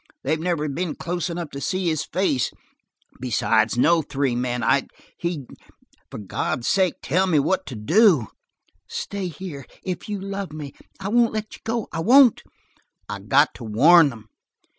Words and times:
They've 0.23 0.39
never 0.39 0.67
been 0.67 0.95
close 0.95 1.29
enough 1.29 1.51
to 1.51 1.61
see 1.61 1.87
his 1.87 2.03
face. 2.05 2.51
Besides, 3.19 3.77
no 3.77 4.01
three 4.01 4.35
men 4.35 4.63
I 4.63 4.87
he 5.15 5.45
for 6.09 6.17
God's 6.17 6.67
sake 6.67 6.95
tell 7.03 7.27
me 7.27 7.37
what 7.37 7.67
to 7.67 7.75
do!" 7.75 8.29
"Stay 8.87 9.27
here 9.27 9.63
if 9.83 10.09
you 10.09 10.19
love 10.19 10.53
me. 10.53 10.73
I 10.99 11.09
won't 11.09 11.33
let 11.33 11.53
you 11.55 11.61
go. 11.63 11.87
I 11.91 11.99
won't!" 11.99 12.41
"I 13.07 13.19
got 13.19 13.53
to 13.53 13.63
warn 13.63 14.09
them." 14.09 14.25